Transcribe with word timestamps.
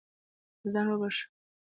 ځان 0.71 0.85
وبښه. 0.89 1.25